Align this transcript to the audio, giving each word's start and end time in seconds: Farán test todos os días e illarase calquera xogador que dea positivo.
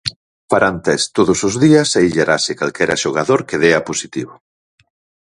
Farán 0.49 0.77
test 0.87 1.07
todos 1.17 1.39
os 1.47 1.55
días 1.65 1.89
e 1.99 2.01
illarase 2.09 2.57
calquera 2.59 3.01
xogador 3.03 3.39
que 3.47 3.59
dea 3.63 3.85
positivo. 3.89 4.33